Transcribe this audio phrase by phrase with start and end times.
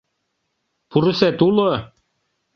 [0.89, 1.71] Пурысет уло?